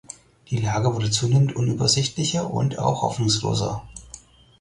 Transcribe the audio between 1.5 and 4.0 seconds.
unübersichtlicher und auch hoffnungsloser.